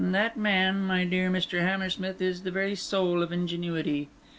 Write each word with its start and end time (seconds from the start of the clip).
That 0.03 0.35
man, 0.35 0.81
my 0.81 1.05
dear 1.05 1.29
Mr. 1.29 1.61
Hammersmith, 1.61 2.23
is 2.23 2.41
the 2.41 2.49
very 2.49 2.73
soul 2.73 3.21
of 3.21 3.31
ingenuity. 3.31 4.09